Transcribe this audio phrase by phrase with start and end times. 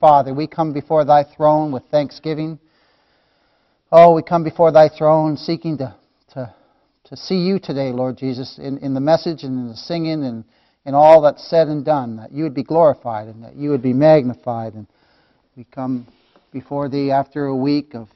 [0.00, 2.58] Father, we come before thy throne with thanksgiving.
[3.92, 5.94] Oh, we come before thy throne seeking to,
[6.32, 6.54] to,
[7.04, 10.44] to see you today, Lord Jesus, in, in the message and in the singing and
[10.86, 13.82] in all that's said and done, that you would be glorified and that you would
[13.82, 14.72] be magnified.
[14.72, 14.86] And
[15.54, 16.06] we come
[16.50, 18.08] before thee after a week of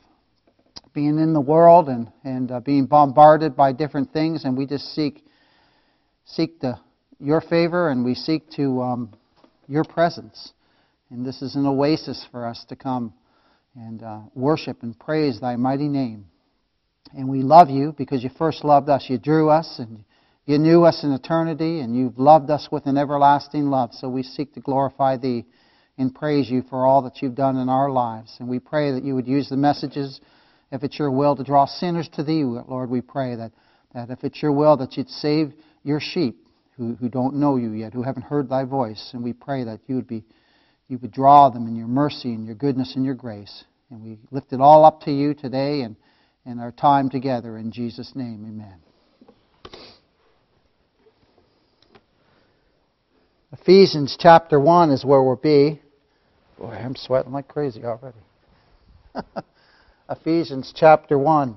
[0.95, 4.95] being in the world and, and uh, being bombarded by different things, and we just
[4.95, 5.23] seek
[6.25, 6.79] seek the,
[7.21, 9.13] your favor and we seek to um,
[9.69, 10.55] your presence.
[11.11, 13.13] And this is an oasis for us to come
[13.77, 16.27] and uh, worship and praise thy mighty name.
[17.13, 19.07] And we love you because you first loved us.
[19.09, 20.05] You drew us and
[20.47, 23.91] you knew us in eternity and you've loved us with an everlasting love.
[23.93, 25.45] So we seek to glorify thee
[25.97, 28.37] and praise you for all that you've done in our lives.
[28.41, 30.21] And we pray that you would use the messages,
[30.73, 32.91] if it's your will, to draw sinners to thee, Lord.
[32.91, 33.53] We pray that,
[33.95, 35.53] that if it's your will, that you'd save
[35.83, 39.11] your sheep who, who don't know you yet, who haven't heard thy voice.
[39.13, 40.25] And we pray that you would be
[40.89, 43.65] you would draw them in your mercy and your goodness and your grace.
[43.91, 45.97] And we lift it all up to you today and,
[46.45, 48.45] and our time together in Jesus' name.
[48.47, 48.79] Amen.
[53.53, 55.81] Ephesians chapter 1 is where we'll be.
[56.59, 58.19] Boy, I'm sweating like crazy already.
[60.11, 61.57] Ephesians chapter 1.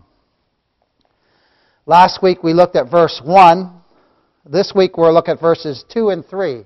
[1.85, 3.73] Last week we looked at verse 1.
[4.45, 6.65] This week we'll look at verses 2 and 3.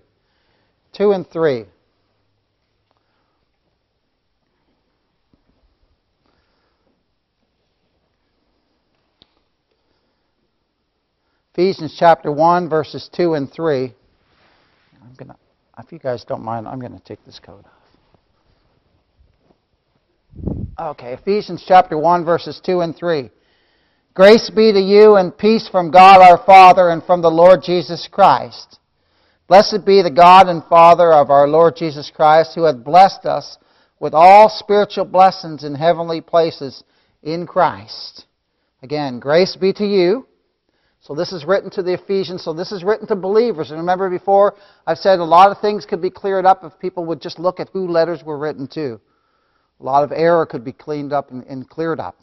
[0.93, 1.65] 2 and 3.
[11.53, 13.93] Ephesians chapter 1, verses 2 and 3.
[15.03, 15.35] I'm gonna,
[15.79, 17.65] if you guys don't mind, I'm going to take this coat
[20.77, 20.95] off.
[20.95, 23.29] Okay, Ephesians chapter 1, verses 2 and 3.
[24.13, 28.07] Grace be to you and peace from God our Father and from the Lord Jesus
[28.09, 28.79] Christ.
[29.49, 33.57] Blessed be the God and Father of our Lord Jesus Christ, who hath blessed us
[33.99, 36.85] with all spiritual blessings in heavenly places
[37.21, 38.25] in Christ.
[38.81, 40.27] Again, grace be to you
[41.11, 42.41] so this is written to the Ephesians.
[42.41, 43.69] So this is written to believers.
[43.69, 44.55] And remember before,
[44.87, 47.59] I've said a lot of things could be cleared up if people would just look
[47.59, 48.97] at who letters were written to.
[49.81, 52.15] A lot of error could be cleaned up and, and cleared up.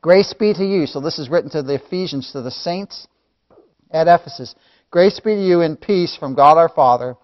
[0.00, 0.86] Grace be to you.
[0.86, 3.06] So this is written to the Ephesians, to the saints
[3.90, 4.54] at Ephesus.
[4.90, 7.16] Grace be to you in peace from God our Father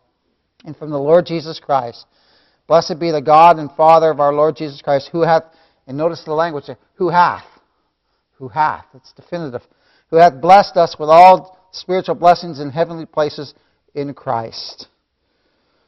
[0.67, 2.05] and from the Lord Jesus Christ.
[2.67, 5.45] Blessed be the God and Father of our Lord Jesus Christ, who hath,
[5.87, 6.67] and notice the language,
[6.97, 7.47] who hath.
[8.35, 8.85] Who hath.
[8.93, 9.63] It's definitive
[10.11, 13.55] who hath blessed us with all spiritual blessings in heavenly places
[13.95, 14.89] in Christ.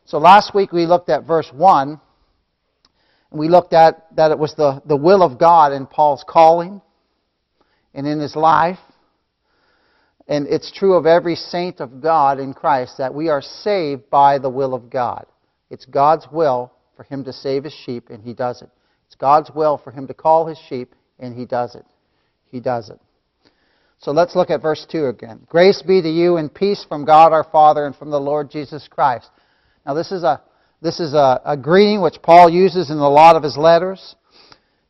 [0.04, 2.00] So last week we looked at verse 1,
[3.30, 6.80] and we looked at that it was the, the will of God in Paul's calling
[7.94, 8.78] and in his life.
[10.28, 14.38] And it's true of every saint of God in Christ that we are saved by
[14.38, 15.26] the will of God.
[15.68, 18.70] It's God's will for him to save his sheep, and he does it.
[19.06, 21.84] It's God's will for him to call his sheep, and he does it.
[22.50, 23.00] He does it.
[24.02, 25.46] So let's look at verse 2 again.
[25.48, 28.88] Grace be to you and peace from God our Father and from the Lord Jesus
[28.88, 29.30] Christ.
[29.86, 30.42] Now this is a,
[30.80, 34.16] this is a, a greeting which Paul uses in a lot of his letters.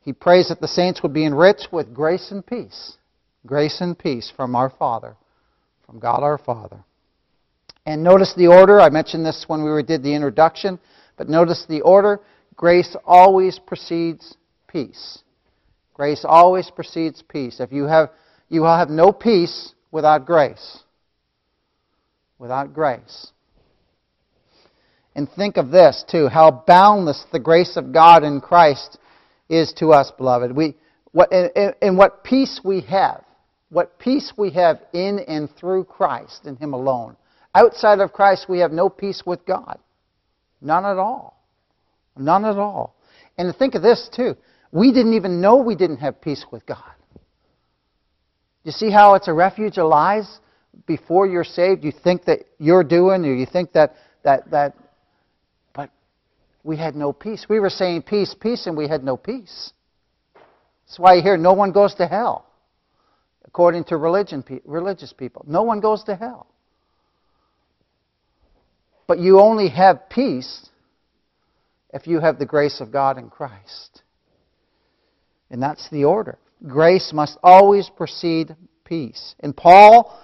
[0.01, 2.97] He prays that the saints would be enriched with grace and peace.
[3.45, 5.15] Grace and peace from our Father,
[5.85, 6.83] from God our Father.
[7.85, 8.81] And notice the order.
[8.81, 10.79] I mentioned this when we did the introduction,
[11.19, 12.21] but notice the order.
[12.57, 14.37] Grace always precedes
[14.69, 15.19] peace.
[15.93, 17.61] Grace always precedes peace.
[17.61, 18.11] If you have
[18.53, 20.81] you will have no peace without grace.
[22.39, 23.33] Without grace.
[25.17, 28.99] And think of this, too, how boundless the grace of God in Christ
[29.49, 30.55] is to us, beloved.
[30.55, 30.77] We,
[31.13, 33.25] what, and, and what peace we have.
[33.71, 37.17] What peace we have in and through Christ, in Him alone.
[37.55, 39.79] Outside of Christ, we have no peace with God.
[40.61, 41.43] None at all.
[42.19, 42.97] None at all.
[43.39, 44.37] And think of this, too.
[44.73, 46.93] We didn't even know we didn't have peace with God.
[48.65, 50.39] You see how it's a refuge of lies
[50.87, 51.85] before you're saved?
[51.85, 54.77] You think that you're doing, or you think that, that, that,
[55.75, 55.91] but
[56.63, 57.47] we had no peace.
[57.49, 59.73] We were saying peace, peace, and we had no peace.
[60.87, 62.47] That's why you hear no one goes to hell,
[63.45, 65.45] according to religion, religious people.
[65.49, 66.47] No one goes to hell.
[69.07, 70.69] But you only have peace
[71.93, 74.03] if you have the grace of God in Christ.
[75.51, 76.39] And that's the order.
[76.67, 78.55] Grace must always precede
[78.85, 79.35] peace.
[79.41, 80.19] And Paul,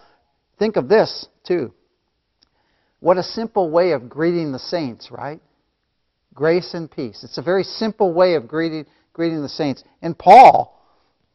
[0.58, 1.72] think of this too.
[3.00, 5.40] What a simple way of greeting the saints, right?
[6.34, 7.24] Grace and peace.
[7.24, 9.82] It's a very simple way of greeting, greeting the saints.
[10.02, 10.80] And Paul,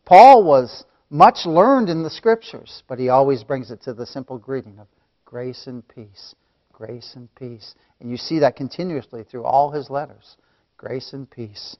[0.05, 4.37] Paul was much learned in the scriptures, but he always brings it to the simple
[4.37, 4.87] greeting of
[5.25, 6.35] grace and peace.
[6.71, 7.75] Grace and peace.
[7.99, 10.37] And you see that continuously through all his letters.
[10.77, 11.77] grace and peace.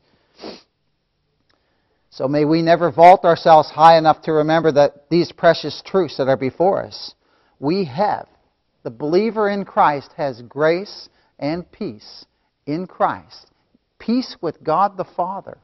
[2.13, 6.27] So may we never vault ourselves high enough to remember that these precious truths that
[6.27, 7.15] are before us,
[7.59, 8.27] we have.
[8.83, 12.25] The believer in Christ has grace and peace
[12.67, 13.47] in Christ.
[13.97, 15.57] Peace with God the Father.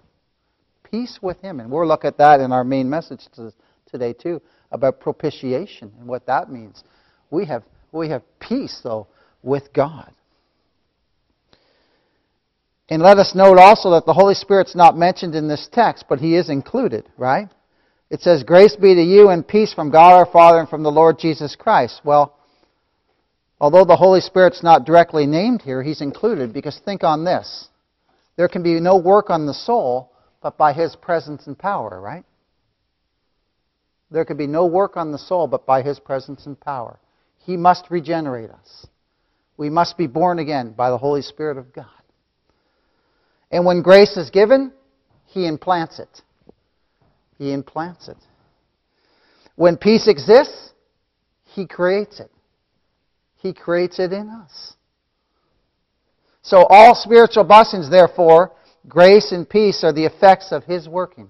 [0.84, 1.60] Peace with Him.
[1.60, 3.28] And we'll look at that in our main message
[3.86, 4.42] today, too,
[4.72, 6.84] about propitiation and what that means.
[7.30, 9.06] We have, we have peace, though,
[9.44, 10.12] with God.
[12.89, 16.19] And let us note also that the Holy Spirit's not mentioned in this text, but
[16.19, 17.47] He is included, right?
[18.09, 20.91] It says, Grace be to you and peace from God our Father and from the
[20.91, 22.01] Lord Jesus Christ.
[22.03, 22.36] Well,
[23.62, 27.68] although the Holy Spirit's not directly named here, He's included because think on this.
[28.38, 30.12] There can be no work on the soul
[30.42, 32.25] but by His presence and power, right?
[34.09, 37.00] There can be no work on the soul but by His presence and power.
[37.38, 38.88] He must regenerate us.
[39.57, 41.85] We must be born again by the Holy Spirit of God.
[43.51, 44.72] And when grace is given,
[45.25, 46.22] He implants it.
[47.38, 48.18] He implants it.
[49.56, 50.72] When peace exists,
[51.46, 52.31] He creates it.
[53.38, 54.74] He creates it in us.
[56.42, 58.51] So all spiritual blessings, therefore,
[58.88, 61.30] grace and peace are the effects of His working.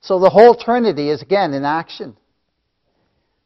[0.00, 2.16] So the whole Trinity is again in action.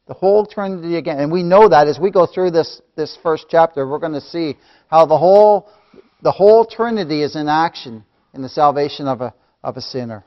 [0.07, 1.19] The whole Trinity again.
[1.19, 4.21] And we know that as we go through this, this first chapter, we're going to
[4.21, 4.57] see
[4.89, 5.69] how the whole
[6.23, 10.25] the whole Trinity is in action in the salvation of a, of a sinner.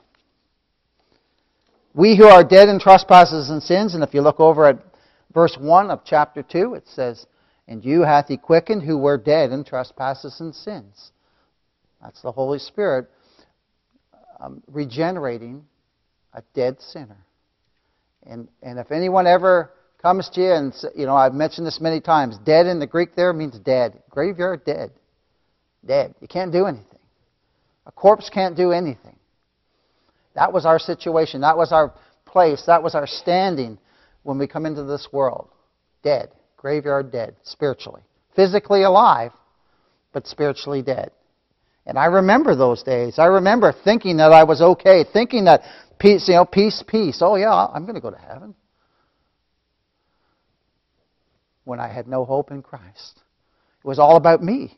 [1.94, 4.78] We who are dead in trespasses and sins, and if you look over at
[5.34, 7.26] verse 1 of chapter 2, it says,
[7.66, 11.10] And you hath he quickened who were dead in trespasses and sins.
[12.00, 13.10] That's the Holy Spirit
[14.38, 15.64] um, regenerating
[16.32, 17.18] a dead sinner.
[18.24, 22.00] And, and if anyone ever comes to you and, you know, I've mentioned this many
[22.00, 24.00] times, dead in the Greek there means dead.
[24.10, 24.92] Graveyard dead
[25.84, 26.14] dead.
[26.20, 26.98] You can't do anything.
[27.86, 29.16] A corpse can't do anything.
[30.34, 31.40] That was our situation.
[31.40, 31.92] That was our
[32.24, 32.64] place.
[32.66, 33.78] That was our standing
[34.22, 35.48] when we come into this world.
[36.02, 36.30] Dead.
[36.56, 38.02] Graveyard dead, spiritually.
[38.36, 39.32] Physically alive,
[40.12, 41.10] but spiritually dead.
[41.86, 43.18] And I remember those days.
[43.18, 45.62] I remember thinking that I was okay, thinking that
[45.98, 47.18] peace, you know, peace, peace.
[47.22, 48.54] Oh yeah, I'm going to go to heaven.
[51.64, 53.22] When I had no hope in Christ.
[53.82, 54.76] It was all about me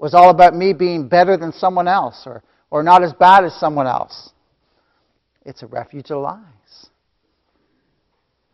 [0.00, 3.54] was all about me being better than someone else or, or not as bad as
[3.54, 4.30] someone else.
[5.44, 6.40] It's a refuge of lies.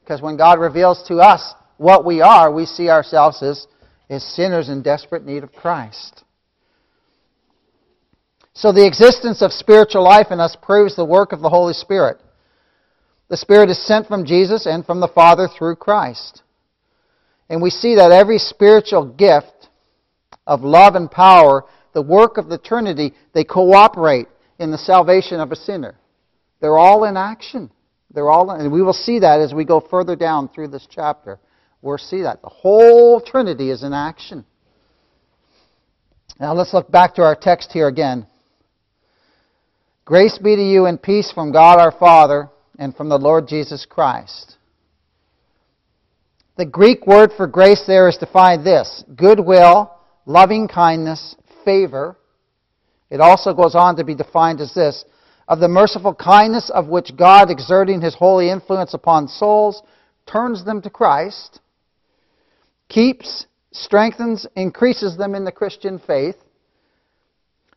[0.01, 3.67] Because when God reveals to us what we are, we see ourselves as,
[4.11, 6.25] as sinners in desperate need of Christ.
[8.53, 12.21] So the existence of spiritual life in us proves the work of the Holy Spirit.
[13.29, 16.43] The Spirit is sent from Jesus and from the Father through Christ.
[17.49, 19.56] And we see that every spiritual gift
[20.47, 24.29] of love and power, the work of the Trinity, they cooperate
[24.59, 25.97] in the salvation of a sinner.
[26.61, 27.71] They're all in action.
[28.11, 30.87] They're all, in, and we will see that as we go further down through this
[30.91, 31.39] chapter.
[31.83, 34.45] We'll see that the whole Trinity is in action.
[36.41, 38.27] Now let's look back to our text here again.
[40.05, 42.49] Grace be to you and peace from God our Father
[42.79, 44.57] and from the Lord Jesus Christ.
[46.57, 49.96] The Greek word for grace there is defined this goodwill
[50.27, 52.17] loving kindness, favor.
[53.09, 55.05] It also goes on to be defined as this
[55.49, 59.83] of the merciful kindness of which God, exerting his holy influence upon souls,
[60.27, 61.61] turns them to Christ,
[62.89, 66.35] keeps, strengthens, increases them in the Christian faith,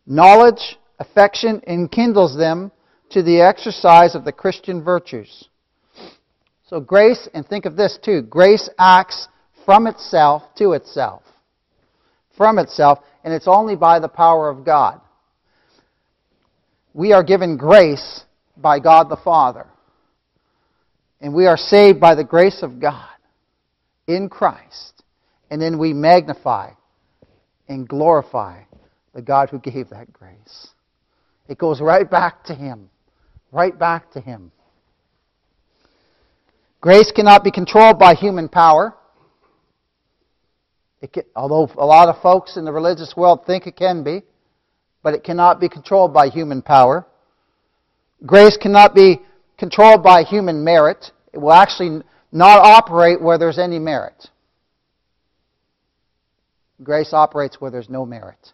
[0.07, 2.71] knowledge, affection, enkindles them
[3.11, 5.47] to the exercise of the Christian virtues.
[6.67, 9.27] So grace, and think of this too, grace acts
[9.63, 11.21] from itself to itself
[12.39, 15.01] from itself, and it's only by the power of God.
[16.93, 18.23] We are given grace
[18.55, 19.67] by God the Father.
[21.19, 23.09] And we are saved by the grace of God
[24.07, 25.03] in Christ.
[25.51, 26.71] And then we magnify
[27.67, 28.61] and glorify
[29.13, 30.69] the God who gave that grace.
[31.49, 32.89] It goes right back to Him.
[33.51, 34.53] Right back to Him.
[36.79, 38.95] Grace cannot be controlled by human power.
[41.07, 44.23] Can, although a lot of folks in the religious world think it can be,
[45.01, 47.07] but it cannot be controlled by human power.
[48.25, 49.21] Grace cannot be
[49.57, 51.11] controlled by human merit.
[51.31, 52.01] It will actually
[52.31, 54.27] not operate where there's any merit.
[56.83, 58.53] Grace operates where there's no merit.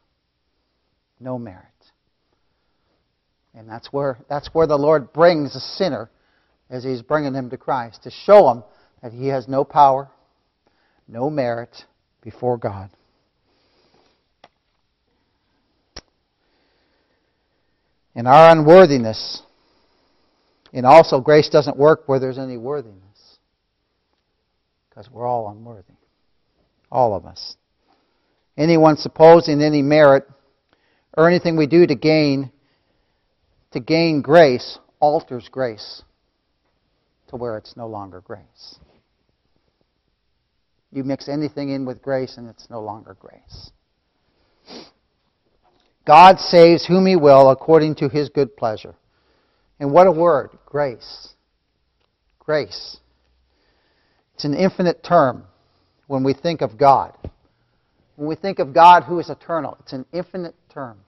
[1.19, 1.65] No merit.
[3.55, 6.09] And that's where, that's where the Lord brings a sinner
[6.69, 8.63] as he's bringing him to Christ, to show him
[9.01, 10.09] that he has no power,
[11.07, 11.85] no merit,
[12.25, 12.89] before God.
[18.15, 19.43] In our unworthiness.
[20.73, 23.37] And also, grace doesn't work where there's any worthiness.
[24.89, 25.93] Because we're all unworthy.
[26.91, 27.55] All of us.
[28.57, 30.27] Anyone supposing any merit
[31.15, 32.51] or anything we do to gain
[33.71, 36.01] to gain grace alters grace
[37.27, 38.79] to where it's no longer grace.
[40.95, 43.71] You mix anything in with grace and it's no longer grace.
[46.07, 48.95] God saves whom he will according to his good pleasure.
[49.77, 51.33] And what a word, grace.
[52.39, 52.95] Grace.
[54.35, 55.43] It's an infinite term
[56.07, 57.13] when we think of God.
[58.15, 60.99] When we think of God who is eternal, it's an infinite term.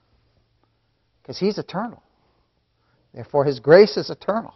[1.22, 2.03] Because he's eternal.
[3.13, 4.53] Therefore, his grace is eternal.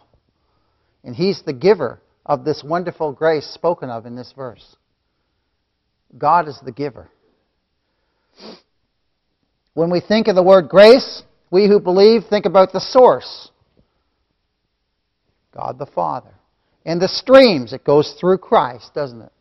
[1.02, 4.76] And he's the giver of this wonderful grace spoken of in this verse.
[6.16, 7.08] God is the giver.
[9.74, 13.50] When we think of the word grace, we who believe think about the source
[15.52, 16.34] God the Father.
[16.84, 19.32] And the streams, it goes through Christ, doesn't it?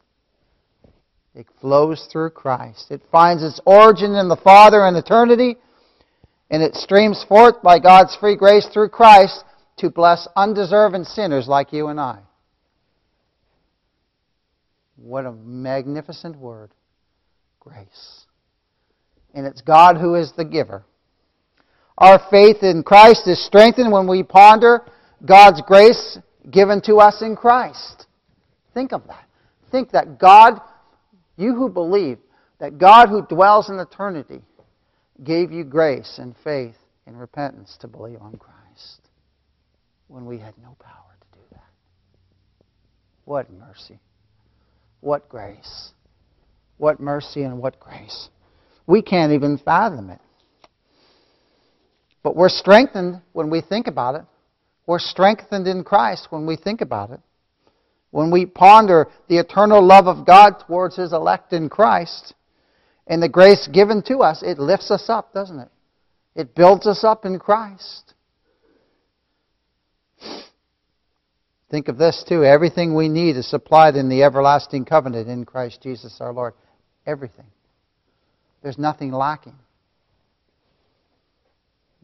[1.34, 2.92] It flows through Christ.
[2.92, 5.56] It finds its origin in the Father in eternity,
[6.50, 9.44] and it streams forth by God's free grace through Christ
[9.78, 12.20] to bless undeserving sinners like you and I.
[15.04, 16.72] What a magnificent word.
[17.60, 18.26] Grace
[19.34, 20.84] and it's God who is the giver.
[21.98, 24.86] Our faith in Christ is strengthened when we ponder
[25.24, 26.18] God's grace
[26.50, 28.08] given to us in Christ.
[28.74, 29.26] Think of that.
[29.72, 30.60] Think that God,
[31.38, 32.18] you who believe,
[32.60, 34.42] that God who dwells in eternity
[35.24, 39.10] gave you grace and faith and repentance to believe on Christ
[40.08, 41.70] when we had no power to do that.
[43.26, 44.00] What mercy.
[45.02, 45.92] What grace.
[46.78, 48.30] What mercy and what grace.
[48.88, 50.20] We can't even fathom it.
[52.24, 54.24] But we're strengthened when we think about it.
[54.86, 57.20] We're strengthened in Christ when we think about it.
[58.12, 62.34] When we ponder the eternal love of God towards His elect in Christ
[63.08, 65.70] and the grace given to us, it lifts us up, doesn't it?
[66.36, 68.14] It builds us up in Christ.
[71.72, 72.44] Think of this too.
[72.44, 76.54] Everything we need is supplied in the everlasting covenant in Christ Jesus our Lord.
[77.08, 77.46] Everything.
[78.62, 79.56] There's nothing lacking.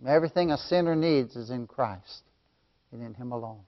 [0.08, 2.22] Everything a sinner needs is in Christ
[2.94, 3.60] and in Him alone.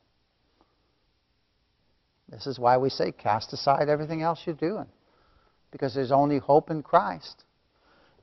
[2.29, 4.85] This is why we say cast aside everything else you're doing,
[5.71, 7.43] because there's only hope in Christ.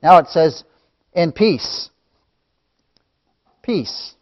[0.01, 0.63] Now it says,
[1.13, 1.89] in peace.
[3.61, 4.15] Peace.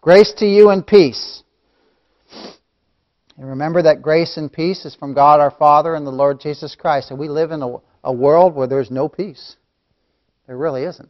[0.00, 1.42] Grace to you and peace.
[3.40, 6.76] And remember that grace and peace is from God our Father and the Lord Jesus
[6.78, 7.10] Christ.
[7.10, 9.56] And we live in a, a world where there's no peace.
[10.46, 11.08] There really isn't.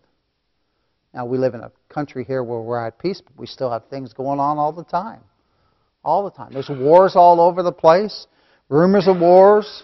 [1.13, 3.89] Now, we live in a country here where we're at peace, but we still have
[3.89, 5.23] things going on all the time.
[6.05, 6.53] All the time.
[6.53, 8.29] There's wars all over the place,
[8.69, 9.83] rumors of wars.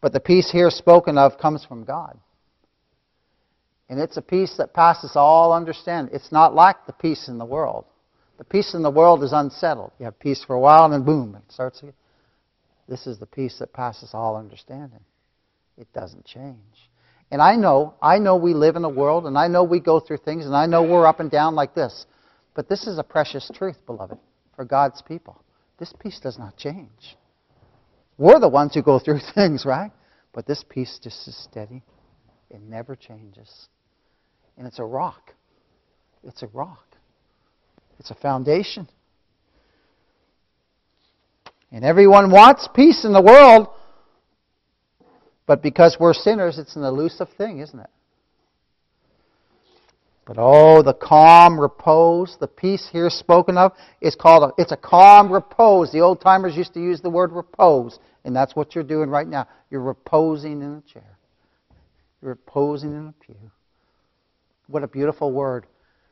[0.00, 2.16] But the peace here spoken of comes from God.
[3.88, 6.14] And it's a peace that passes all understanding.
[6.14, 7.86] It's not like the peace in the world.
[8.38, 9.92] The peace in the world is unsettled.
[9.98, 11.94] You have peace for a while and then boom, it starts again.
[12.88, 15.04] This is the peace that passes all understanding.
[15.76, 16.56] It doesn't change.
[17.30, 20.00] And I know, I know we live in a world, and I know we go
[20.00, 22.06] through things, and I know we're up and down like this.
[22.54, 24.18] But this is a precious truth, beloved,
[24.56, 25.42] for God's people.
[25.78, 27.16] This peace does not change.
[28.16, 29.92] We're the ones who go through things, right?
[30.32, 31.82] But this peace just is steady.
[32.50, 33.68] It never changes.
[34.56, 35.34] And it's a rock.
[36.24, 36.87] It's a rock.
[37.98, 38.88] It's a foundation.
[41.70, 43.68] And everyone wants peace in the world,
[45.46, 47.90] but because we're sinners, it's an elusive thing, isn't it?
[50.26, 54.76] But oh, the calm repose, the peace here spoken of, is called a, it's a
[54.76, 55.90] calm repose.
[55.90, 59.26] The old timers used to use the word repose, and that's what you're doing right
[59.26, 59.48] now.
[59.70, 61.18] You're reposing in a chair.
[62.20, 63.36] You're reposing in a pew.
[64.66, 65.66] What a beautiful word.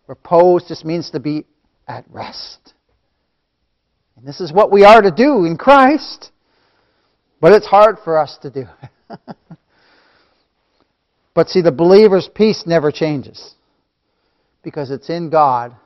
[0.07, 1.45] Repose just means to be
[1.87, 2.75] at rest.
[4.17, 6.31] And this is what we are to do in Christ.
[7.41, 8.65] But it's hard for us to do.
[11.35, 13.55] but see, the believer's peace never changes
[14.63, 15.77] because it's in God,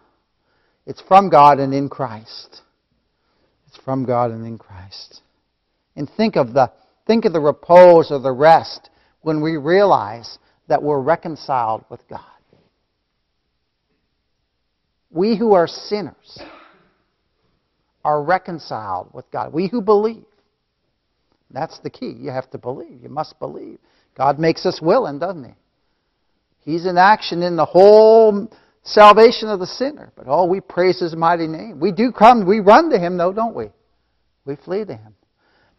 [0.86, 2.62] it's from God and in Christ.
[3.66, 5.20] It's from God and in Christ.
[5.94, 6.72] And think of the
[7.06, 8.90] think of the repose or the rest
[9.20, 10.38] when we realize
[10.68, 12.20] that we're reconciled with God.
[15.10, 16.38] We who are sinners
[18.04, 19.52] are reconciled with God.
[19.52, 20.24] We who believe.
[21.50, 22.14] That's the key.
[22.18, 23.02] You have to believe.
[23.02, 23.78] You must believe.
[24.16, 25.54] God makes us willing, doesn't He?
[26.60, 28.48] He's in action in the whole
[28.82, 30.12] salvation of the sinner.
[30.16, 31.80] But oh, we praise his mighty name.
[31.80, 33.70] We do come, we run to him though, don't we?
[34.44, 35.14] We flee to him.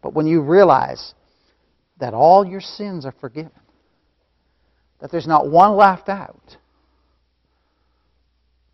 [0.02, 1.14] But when you realize
[2.00, 3.52] that all your sins are forgiven,
[5.00, 6.58] that there's not one left out,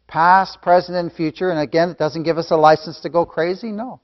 [0.07, 3.71] past, present, and future, and again, it doesn't give us a license to go crazy,
[3.71, 3.99] no.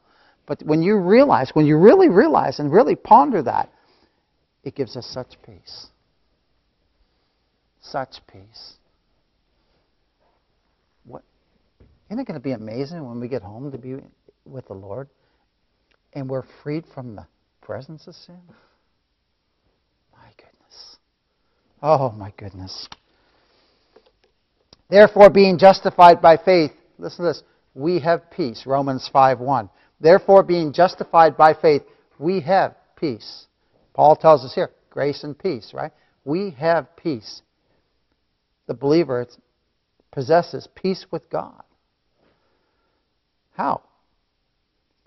[0.46, 3.70] But when you realize, when you really realize and really ponder that,
[4.64, 5.88] it gives us such peace.
[7.82, 8.74] Such peace.
[11.06, 11.24] What?
[12.10, 13.96] Isn't it going to be amazing when we get home to be
[14.46, 15.10] with the Lord
[16.14, 17.26] and we're freed from the
[17.62, 18.40] presence of sin?
[20.14, 20.98] My goodness.
[21.82, 22.88] Oh, my goodness.
[24.94, 26.70] Therefore, being justified by faith,
[27.00, 27.42] listen to this,
[27.74, 28.68] we have peace.
[28.68, 29.68] Romans 5 1.
[30.00, 31.82] Therefore, being justified by faith,
[32.20, 33.48] we have peace.
[33.96, 35.92] Paul tells us here, grace and peace, right?
[36.26, 37.42] We have peace.
[38.68, 39.26] The believer
[40.12, 41.64] possesses peace with God.
[43.54, 43.82] How?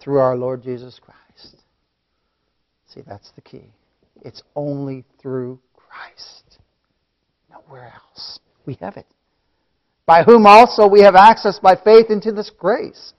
[0.01, 1.63] Through our Lord Jesus Christ.
[2.93, 3.71] See, that's the key.
[4.23, 6.59] It's only through Christ.
[7.49, 8.41] Nowhere else.
[8.67, 9.07] We have it
[10.07, 13.13] by whom also we have access by faith into this grace.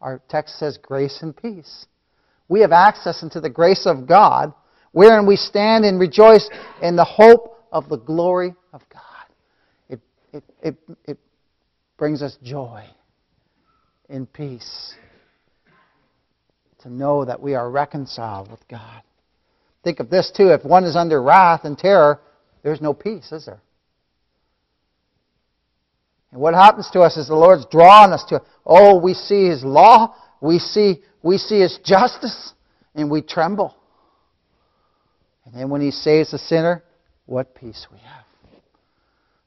[0.00, 1.86] Our text says grace and peace.
[2.48, 4.52] We have access into the grace of God,
[4.92, 6.48] wherein we stand and rejoice
[6.82, 9.00] in the hope of the glory of God.
[9.88, 10.00] It,
[10.32, 11.18] it, it, it
[11.96, 12.84] brings us joy
[14.08, 14.94] and peace
[16.80, 19.02] to know that we are reconciled with God.
[19.82, 20.48] Think of this too.
[20.48, 22.20] If one is under wrath and terror,
[22.62, 23.60] there's no peace, is there?
[26.34, 29.62] And what happens to us is the Lord's drawing us to, oh, we see His
[29.62, 32.54] law, we see, we see His justice,
[32.96, 33.76] and we tremble.
[35.44, 36.82] And then when He saves the sinner,
[37.26, 38.24] what peace we have.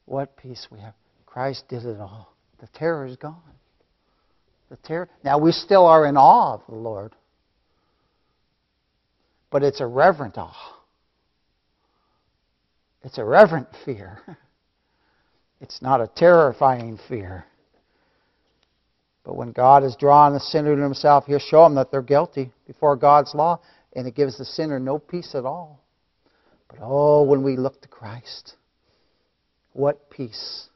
[0.06, 0.94] What peace we have.
[1.25, 2.34] Christ did it all.
[2.62, 3.36] The terror is gone.
[4.69, 5.10] The terror.
[5.26, 7.12] Now we still are in awe of the Lord.
[9.52, 10.78] But it's a reverent awe.
[13.04, 14.21] It's a reverent fear.
[15.62, 17.46] It's not a terrifying fear.
[19.24, 22.52] But when God has drawn the sinner to himself, he'll show them that they're guilty
[22.65, 23.60] before God's law,
[23.93, 25.82] and it gives the sinner no peace at all.
[26.70, 28.56] But oh, when we look to Christ,
[29.74, 30.67] what peace,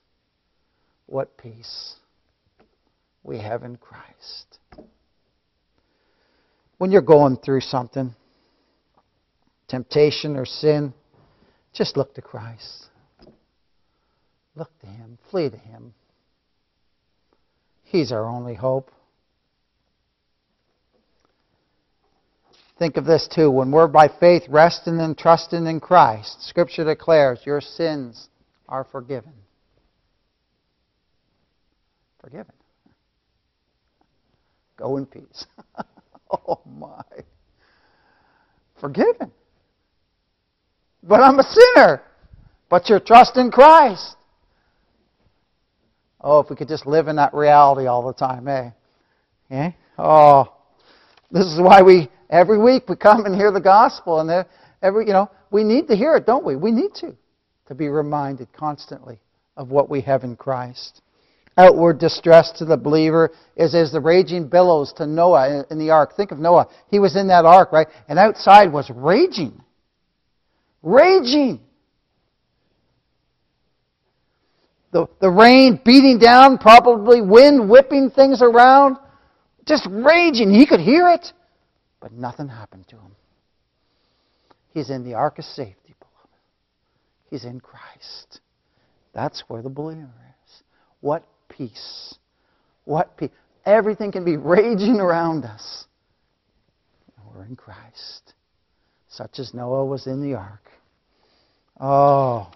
[1.05, 1.95] what peace
[3.23, 4.59] we have in Christ.
[6.77, 8.15] When you're going through something,
[9.67, 10.93] temptation or sin,
[11.73, 12.87] just look to Christ.
[14.55, 15.93] Look to Him, flee to Him.
[17.83, 18.91] He's our only hope.
[22.79, 23.51] Think of this too.
[23.51, 28.29] When we're by faith resting and trusting in Christ, Scripture declares your sins
[28.67, 29.33] are forgiven.
[32.21, 32.53] Forgiven.
[34.77, 35.45] Go in peace.
[36.31, 37.03] oh my.
[38.79, 39.31] Forgiven.
[41.03, 42.01] But I'm a sinner.
[42.69, 44.15] But you're trusting Christ.
[46.23, 48.69] Oh, if we could just live in that reality all the time, eh?
[49.49, 49.71] Yeah?
[49.97, 50.53] Oh,
[51.31, 54.45] this is why we every week we come and hear the gospel, and
[54.81, 56.55] every you know we need to hear it, don't we?
[56.55, 57.15] We need to
[57.67, 59.19] to be reminded constantly
[59.57, 61.01] of what we have in Christ.
[61.57, 66.15] Outward distress to the believer is as the raging billows to Noah in the ark.
[66.15, 67.87] Think of Noah; he was in that ark, right?
[68.07, 69.61] And outside was raging,
[70.83, 71.61] raging.
[74.91, 78.97] The, the rain beating down, probably wind whipping things around,
[79.65, 80.53] just raging.
[80.53, 81.31] He could hear it,
[81.99, 83.15] but nothing happened to him.
[84.73, 86.35] He's in the ark of safety, beloved.
[87.29, 88.41] He's in Christ.
[89.13, 90.09] That's where the believer
[90.45, 90.63] is.
[91.01, 92.15] What peace.
[92.85, 93.31] What peace.
[93.65, 95.85] Everything can be raging around us.
[97.33, 98.33] we're in Christ.
[99.09, 100.69] Such as Noah was in the ark.
[101.79, 102.49] Oh,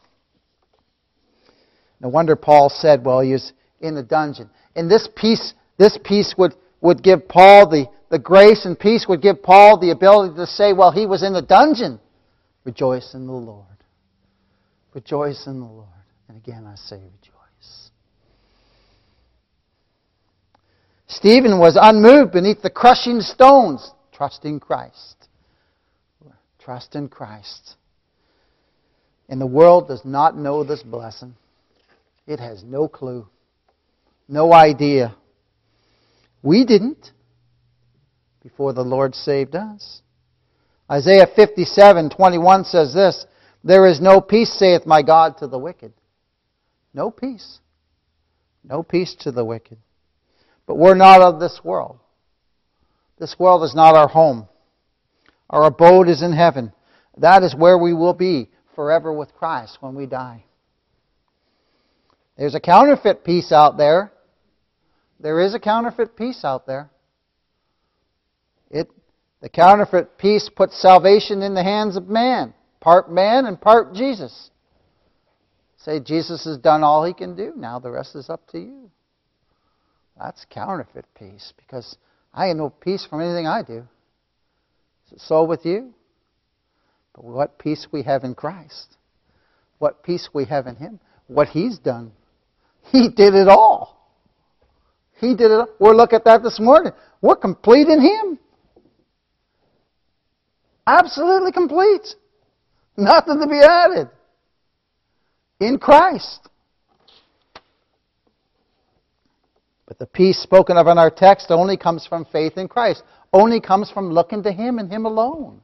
[2.05, 4.51] no wonder Paul said, well, he was in the dungeon.
[4.75, 9.23] And this peace, this peace would, would give Paul the, the grace and peace would
[9.23, 11.99] give Paul the ability to say, well, he was in the dungeon.
[12.63, 13.65] Rejoice in the Lord.
[14.93, 15.87] Rejoice in the Lord.
[16.27, 17.89] And again, I say rejoice.
[21.07, 25.15] Stephen was unmoved beneath the crushing stones, trusting Christ.
[26.59, 27.77] Trust in Christ.
[29.27, 31.33] And the world does not know this blessing.
[32.27, 33.27] It has no clue,
[34.27, 35.15] no idea.
[36.41, 37.11] We didn't
[38.41, 40.01] before the Lord saved us.
[40.89, 43.25] Isaiah 57 21 says this
[43.63, 45.93] There is no peace, saith my God, to the wicked.
[46.93, 47.59] No peace.
[48.63, 49.77] No peace to the wicked.
[50.65, 51.99] But we're not of this world.
[53.19, 54.47] This world is not our home.
[55.49, 56.71] Our abode is in heaven.
[57.17, 60.43] That is where we will be forever with Christ when we die.
[62.37, 64.11] There's a counterfeit peace out there.
[65.19, 66.89] There is a counterfeit peace out there.
[68.69, 68.89] It,
[69.41, 74.49] the counterfeit peace puts salvation in the hands of man, part man and part Jesus.
[75.77, 77.53] Say Jesus has done all he can do.
[77.55, 78.89] Now the rest is up to you.
[80.17, 81.97] That's counterfeit peace because
[82.33, 83.83] I have no peace from anything I do.
[85.17, 85.93] So with you.
[87.13, 88.97] But what peace we have in Christ.
[89.77, 90.99] What peace we have in Him.
[91.27, 92.11] What He's done.
[92.91, 93.95] He did it all.
[95.19, 95.69] He did it.
[95.79, 96.91] We'll look at that this morning.
[97.21, 98.39] We're complete in Him.
[100.85, 102.07] Absolutely complete.
[102.97, 104.09] Nothing to be added.
[105.59, 106.47] In Christ.
[109.87, 113.59] But the peace spoken of in our text only comes from faith in Christ, only
[113.61, 115.61] comes from looking to Him and Him alone.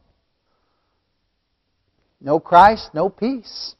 [2.19, 3.75] No Christ, no peace.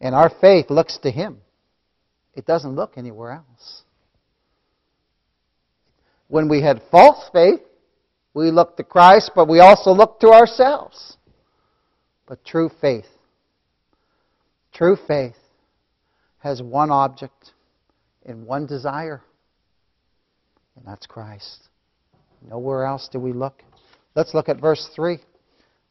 [0.00, 1.38] And our faith looks to Him.
[2.34, 3.82] It doesn't look anywhere else.
[6.28, 7.60] When we had false faith,
[8.34, 11.16] we looked to Christ, but we also looked to ourselves.
[12.26, 13.08] But true faith,
[14.72, 15.34] true faith
[16.38, 17.52] has one object
[18.24, 19.22] and one desire,
[20.76, 21.68] and that's Christ.
[22.48, 23.62] Nowhere else do we look.
[24.14, 25.18] Let's look at verse 3.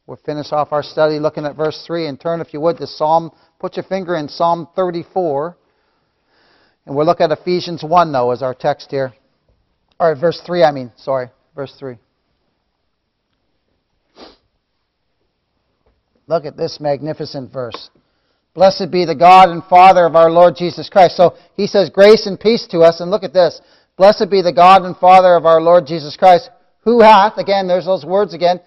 [0.08, 2.86] We'll finish off our study looking at verse 3 and turn, if you would, to
[2.86, 3.30] Psalm.
[3.58, 5.54] Put your finger in Psalm 34.
[6.86, 9.12] And we'll look at Ephesians 1, though, as our text here.
[10.00, 10.92] Or verse 3, I mean.
[10.96, 11.98] Sorry, verse 3.
[16.26, 17.90] Look at this magnificent verse.
[18.54, 21.18] Blessed be the God and Father of our Lord Jesus Christ.
[21.18, 23.00] So he says grace and peace to us.
[23.00, 23.60] And look at this.
[23.98, 26.48] Blessed be the God and Father of our Lord Jesus Christ,
[26.80, 28.60] who hath, again, there's those words again.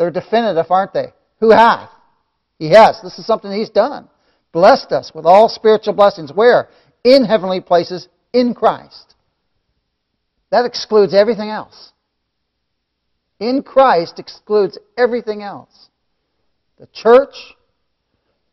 [0.00, 1.12] They're definitive, aren't they?
[1.40, 1.90] Who hath?
[2.58, 2.98] He has.
[3.02, 4.08] This is something he's done.
[4.50, 6.32] Blessed us with all spiritual blessings.
[6.32, 6.70] Where?
[7.04, 9.14] In heavenly places in Christ.
[10.50, 11.92] That excludes everything else.
[13.40, 15.90] In Christ excludes everything else
[16.78, 17.34] the church,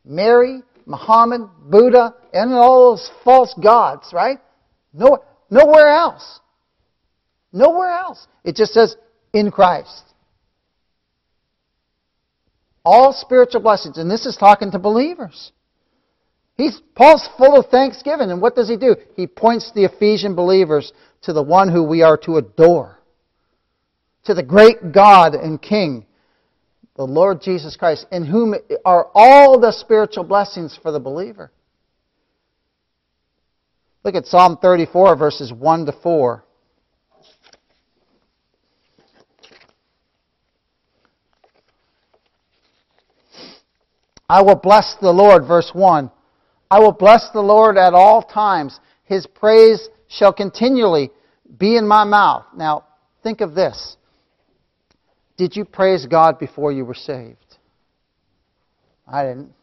[0.03, 4.39] Mary, Muhammad, Buddha, and all those false gods, right?
[4.93, 6.41] No, nowhere else.
[7.53, 8.27] Nowhere else.
[8.43, 8.97] It just says,
[9.31, 10.06] in Christ.
[12.87, 13.97] All spiritual blessings.
[13.97, 15.51] And this is talking to believers.
[16.55, 18.31] He's, Paul's full of thanksgiving.
[18.31, 18.95] And what does he do?
[19.15, 22.97] He points the Ephesian believers to the one who we are to adore.
[24.23, 26.05] To the great God and King
[26.97, 31.51] the Lord Jesus Christ, in whom are all the spiritual blessings for the believer.
[34.03, 36.43] Look at Psalm 34, verses 1 to 4.
[44.29, 46.11] I will bless the Lord, verse 1.
[46.69, 48.79] I will bless the Lord at all times.
[49.05, 51.11] His praise shall continually
[51.57, 52.45] be in my mouth.
[52.55, 52.85] Now,
[53.23, 53.95] think of this.
[55.37, 57.37] Did you praise God before you were saved?
[59.07, 59.53] I didn't.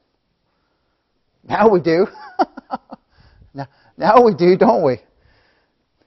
[1.47, 2.07] Now we do.
[3.55, 3.67] now,
[3.99, 5.01] now we do, don't we?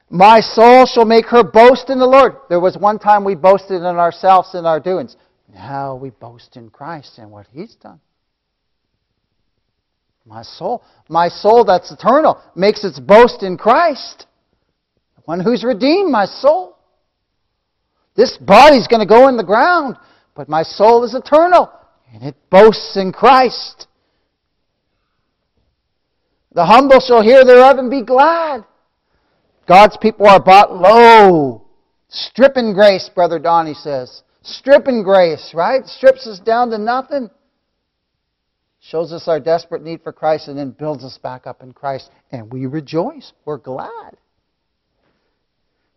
[0.09, 2.37] My soul shall make her boast in the Lord.
[2.49, 5.15] There was one time we boasted in ourselves and our doings.
[5.53, 7.99] Now we boast in Christ and what He's done.
[10.27, 14.27] My soul, my soul that's eternal, makes its boast in Christ,
[15.15, 16.77] the one who's redeemed my soul.
[18.15, 19.95] This body's going to go in the ground,
[20.35, 21.71] but my soul is eternal,
[22.13, 23.87] and it boasts in Christ.
[26.51, 28.65] The humble shall hear thereof and be glad.
[29.67, 31.67] God's people are bought low.
[32.09, 34.23] Stripping grace, Brother Donnie says.
[34.41, 35.85] Stripping grace, right?
[35.85, 37.29] Strips us down to nothing.
[38.89, 42.09] Shows us our desperate need for Christ and then builds us back up in Christ.
[42.31, 43.33] And we rejoice.
[43.45, 44.17] We're glad.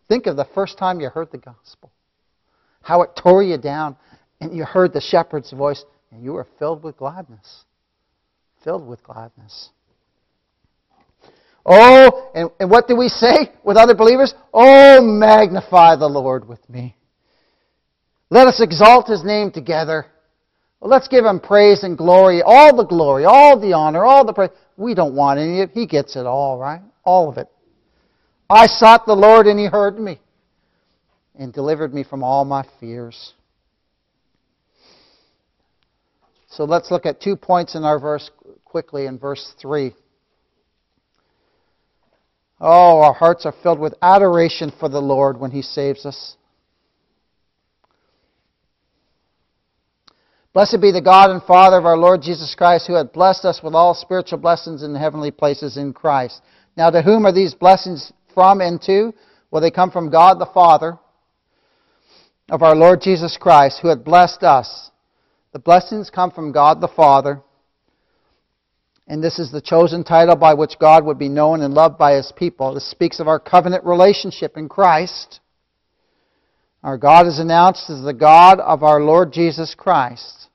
[0.09, 1.91] Think of the first time you heard the gospel
[2.81, 3.95] how it tore you down,
[4.39, 7.63] and you heard the shepherd's voice, and you were filled with gladness.
[8.63, 9.69] Filled with gladness.
[11.65, 14.33] Oh, and, and what do we say with other believers?
[14.53, 16.95] Oh, magnify the Lord with me.
[18.31, 20.07] Let us exalt his name together.
[20.81, 24.33] Well, let's give him praise and glory, all the glory, all the honor, all the
[24.33, 24.49] praise.
[24.77, 25.73] We don't want any of it.
[25.73, 26.81] He gets it all, right?
[27.03, 27.47] All of it.
[28.49, 30.19] I sought the Lord and he heard me
[31.35, 33.33] and delivered me from all my fears.
[36.49, 38.29] So let's look at two points in our verse
[38.65, 39.93] quickly in verse 3.
[42.59, 46.35] Oh, our hearts are filled with adoration for the Lord when He saves us.
[50.53, 53.61] Blessed be the God and Father of our Lord Jesus Christ, who hath blessed us
[53.63, 56.41] with all spiritual blessings in the heavenly places in Christ.
[56.75, 59.13] Now, to whom are these blessings from and to?
[59.49, 60.97] Well, they come from God the Father
[62.49, 64.91] of our Lord Jesus Christ, who hath blessed us.
[65.53, 67.41] The blessings come from God the Father.
[69.07, 72.15] And this is the chosen title by which God would be known and loved by
[72.15, 72.73] his people.
[72.73, 75.39] This speaks of our covenant relationship in Christ.
[76.83, 80.47] Our God is announced as the God of our Lord Jesus Christ.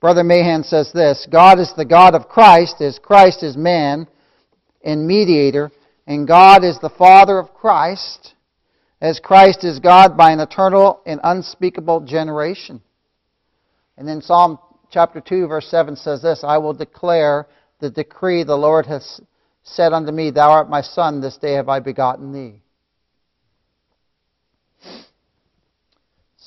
[0.00, 4.08] Brother Mahan says this God is the God of Christ, as Christ is man
[4.82, 5.70] and mediator,
[6.06, 8.34] and God is the Father of Christ,
[9.00, 12.82] as Christ is God by an eternal and unspeakable generation.
[13.96, 14.58] And then Psalm
[14.90, 17.46] chapter 2, verse 7 says this I will declare
[17.78, 19.20] the decree the Lord has
[19.62, 22.63] said unto me, Thou art my son, this day have I begotten thee.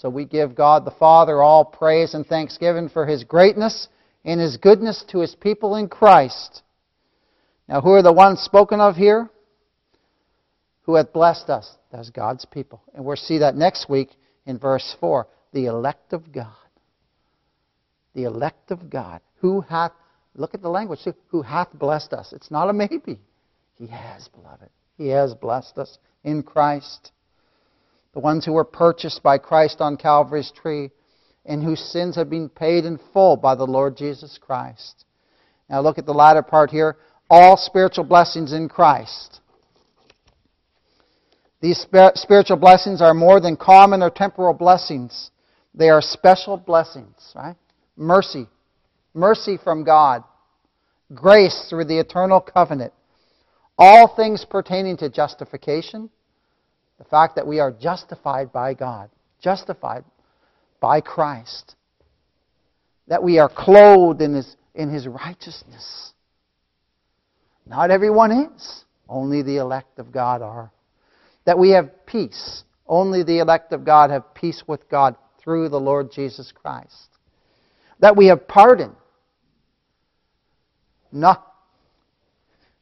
[0.02, 3.88] So we give God the Father all praise and thanksgiving for his greatness
[4.24, 6.62] and his goodness to his people in Christ.
[7.68, 9.28] Now, who are the ones spoken of here?
[10.84, 11.70] Who hath blessed us?
[11.92, 12.84] That's God's people.
[12.94, 14.12] And we'll see that next week
[14.46, 15.28] in verse 4.
[15.54, 16.54] The elect of God.
[18.14, 19.20] The elect of God.
[19.38, 19.94] Who hath,
[20.36, 22.34] look at the language, who hath blessed us.
[22.34, 23.20] It's not a maybe.
[23.74, 24.70] He has, beloved.
[24.96, 27.12] He has blessed us in Christ
[28.18, 30.90] the ones who were purchased by Christ on Calvary's tree,
[31.46, 35.06] and whose sins have been paid in full by the Lord Jesus Christ.
[35.70, 36.98] Now look at the latter part here.
[37.30, 39.40] All spiritual blessings in Christ.
[41.62, 45.30] These spiritual blessings are more than common or temporal blessings.
[45.76, 47.56] They are special blessings, right?
[47.96, 48.48] Mercy.
[49.14, 50.24] Mercy from God.
[51.14, 52.94] Grace through the eternal covenant.
[53.78, 56.10] All things pertaining to justification,
[56.98, 59.10] the fact that we are justified by God,
[59.42, 60.04] justified
[60.80, 61.76] by Christ,
[63.08, 66.14] that we are clothed in His, in His righteousness.
[67.66, 70.72] Not everyone is, only the elect of God are.
[71.46, 75.80] That we have peace, only the elect of God have peace with God through the
[75.80, 77.10] Lord Jesus Christ.
[78.00, 78.96] That we have pardon.
[81.12, 81.47] Not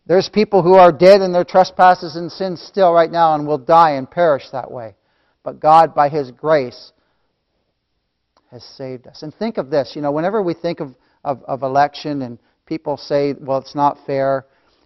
[0.07, 3.57] there's people who are dead in their trespasses and sins still right now and will
[3.57, 4.95] die and perish that way.
[5.43, 6.91] But God, by His grace,
[8.51, 9.23] has saved us.
[9.23, 12.97] And think of this, you know, whenever we think of, of, of election and people
[12.97, 14.45] say, well, it's not fair,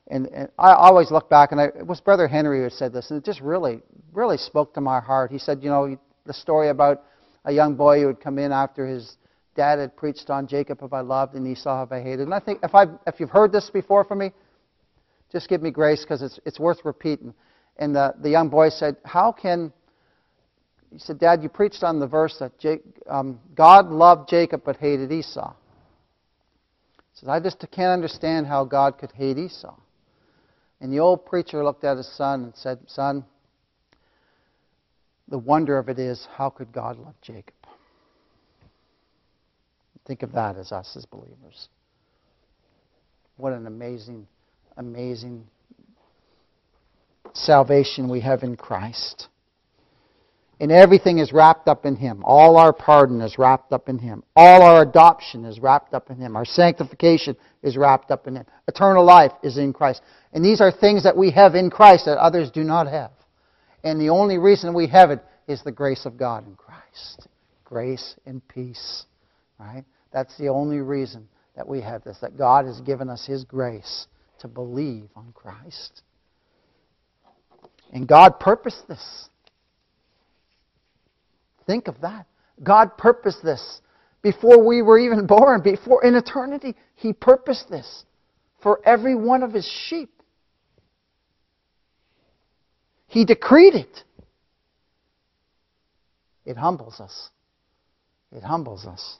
[0.09, 3.11] and, and I always look back, and I, it was Brother Henry who said this,
[3.11, 5.31] and it just really, really spoke to my heart.
[5.31, 7.03] He said, you know, the story about
[7.45, 9.17] a young boy who would come in after his
[9.55, 12.21] dad had preached on Jacob have I loved and Esau have I hated.
[12.21, 14.31] And I think if, i if you've heard this before from me,
[15.31, 17.33] just give me grace because it's, it's worth repeating.
[17.77, 19.71] And the, the young boy said, How can.
[20.91, 24.77] He said, Dad, you preached on the verse that Jake, um, God loved Jacob but
[24.77, 25.53] hated Esau.
[27.13, 29.75] He says, I just can't understand how God could hate Esau.
[30.81, 33.23] And the old preacher looked at his son and said, Son,
[35.27, 37.53] the wonder of it is, how could God love Jacob?
[40.07, 41.69] Think of that as us as believers.
[43.37, 44.25] What an amazing
[44.77, 45.47] amazing
[47.33, 49.27] salvation we have in Christ.
[50.61, 52.21] And everything is wrapped up in Him.
[52.25, 54.23] All our pardon is wrapped up in Him.
[54.35, 56.35] All our adoption is wrapped up in Him.
[56.35, 58.45] Our sanctification is wrapped up in Him.
[58.67, 60.01] Eternal life is in Christ.
[60.33, 63.11] And these are things that we have in Christ that others do not have.
[63.85, 67.27] And the only reason we have it is the grace of God in Christ.
[67.63, 69.05] Grace and peace.
[69.57, 69.85] Right?
[70.11, 74.07] That's the only reason that we have this, that God has given us His grace
[74.39, 76.01] to believe on Christ.
[77.91, 79.29] And God purposed this.
[81.65, 82.25] Think of that.
[82.63, 83.81] God purposed this
[84.21, 86.75] before we were even born, before in eternity.
[86.95, 88.05] He purposed this
[88.61, 90.09] for every one of his sheep.
[93.07, 94.03] He decreed it.
[96.45, 97.29] It humbles us.
[98.31, 99.17] It humbles us.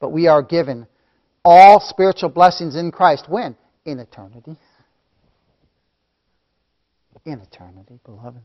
[0.00, 0.86] But we are given
[1.44, 3.26] all spiritual blessings in Christ.
[3.28, 3.56] When?
[3.84, 4.56] In eternity.
[7.26, 8.40] In eternity, beloved.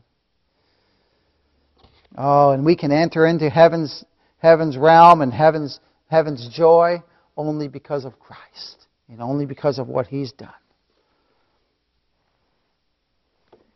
[2.16, 4.04] Oh, and we can enter into heaven's,
[4.38, 7.02] heaven's realm and heaven's, heaven's joy
[7.36, 10.50] only because of Christ and only because of what He's done.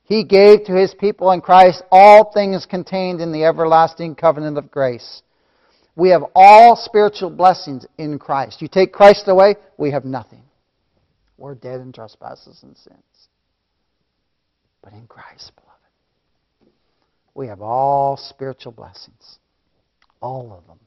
[0.05, 4.71] He gave to His people in Christ all things contained in the everlasting covenant of
[4.71, 5.23] grace
[5.97, 8.61] We have all spiritual blessings in Christ.
[8.61, 10.43] You take Christ away, we have nothing.
[11.39, 13.29] We're dead in trespasses and sins.
[14.83, 16.75] But in Christ, beloved,
[17.35, 19.39] we have all spiritual blessings.
[20.21, 20.79] All of them.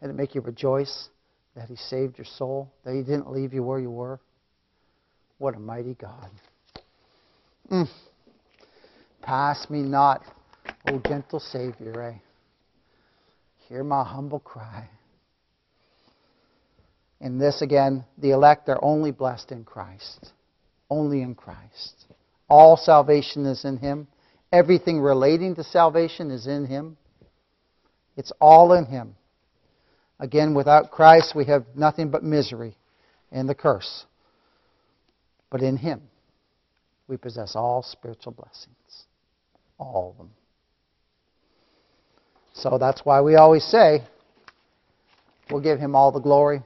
[0.00, 1.08] And it make you rejoice
[1.54, 4.20] that He saved your soul, that He didn't leave you where you were?
[5.38, 6.30] What a mighty God.
[7.70, 7.88] Mm.
[9.22, 10.22] Pass me not,
[10.88, 12.02] O gentle Savior.
[12.02, 12.29] Eh?
[13.70, 14.88] Hear my humble cry.
[17.20, 20.32] In this again, the elect are only blessed in Christ.
[20.90, 22.06] Only in Christ.
[22.48, 24.08] All salvation is in Him.
[24.52, 26.96] Everything relating to salvation is in Him.
[28.16, 29.14] It's all in Him.
[30.18, 32.76] Again, without Christ, we have nothing but misery
[33.30, 34.04] and the curse.
[35.48, 36.02] But in Him,
[37.06, 39.04] we possess all spiritual blessings.
[39.78, 40.30] All of them.
[42.52, 44.02] So that's why we always say
[45.50, 46.62] we'll give Him all the glory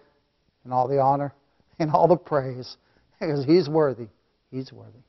[0.64, 1.32] and all the honor
[1.78, 2.76] and all the praise
[3.18, 4.08] because He's worthy.
[4.50, 5.00] He's worthy.